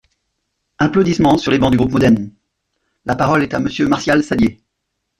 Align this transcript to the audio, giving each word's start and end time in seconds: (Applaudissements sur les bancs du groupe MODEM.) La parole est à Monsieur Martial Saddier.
(Applaudissements 0.79 1.37
sur 1.37 1.51
les 1.51 1.59
bancs 1.59 1.69
du 1.69 1.77
groupe 1.77 1.91
MODEM.) 1.91 2.31
La 3.05 3.15
parole 3.15 3.43
est 3.43 3.53
à 3.53 3.59
Monsieur 3.59 3.87
Martial 3.87 4.23
Saddier. 4.23 4.59